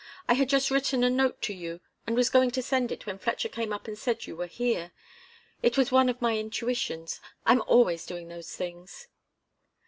[0.27, 3.19] I had just written a note to you and was going to send it, when
[3.19, 4.93] Fletcher came up and said you were here.
[5.61, 9.09] It was one of my intuitions I'm always doing those things."